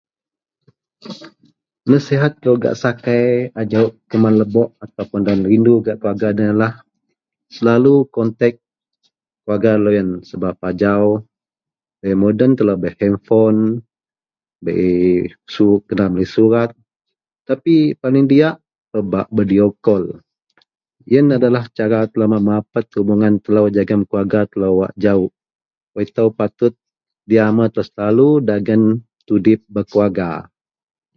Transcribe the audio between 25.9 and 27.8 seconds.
Wak itou patut diamel